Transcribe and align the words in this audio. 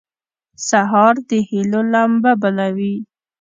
سهار 0.67 1.15
د 1.29 1.31
هيلو 1.49 1.81
لمبه 1.93 2.31
بلوي. 2.41 2.95